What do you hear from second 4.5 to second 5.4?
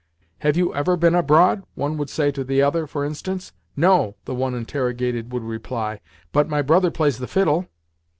interrogated